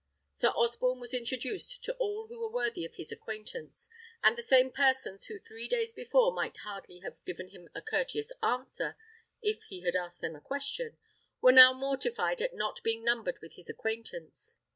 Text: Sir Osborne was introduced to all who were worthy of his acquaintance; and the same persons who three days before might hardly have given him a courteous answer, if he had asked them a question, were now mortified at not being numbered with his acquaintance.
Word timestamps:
Sir 0.33 0.47
Osborne 0.55 0.99
was 0.99 1.13
introduced 1.13 1.83
to 1.83 1.93
all 1.97 2.25
who 2.25 2.39
were 2.39 2.49
worthy 2.49 2.85
of 2.85 2.95
his 2.95 3.11
acquaintance; 3.11 3.87
and 4.23 4.35
the 4.35 4.41
same 4.41 4.71
persons 4.71 5.25
who 5.25 5.37
three 5.37 5.67
days 5.67 5.93
before 5.93 6.31
might 6.33 6.57
hardly 6.65 7.01
have 7.01 7.23
given 7.23 7.49
him 7.49 7.69
a 7.75 7.83
courteous 7.83 8.31
answer, 8.41 8.97
if 9.43 9.61
he 9.65 9.81
had 9.81 9.95
asked 9.95 10.21
them 10.21 10.35
a 10.35 10.41
question, 10.41 10.97
were 11.39 11.51
now 11.51 11.71
mortified 11.71 12.41
at 12.41 12.55
not 12.55 12.81
being 12.81 13.03
numbered 13.05 13.37
with 13.43 13.53
his 13.53 13.69
acquaintance. 13.69 14.57